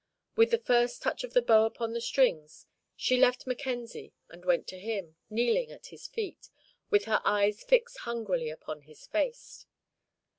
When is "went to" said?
4.43-4.79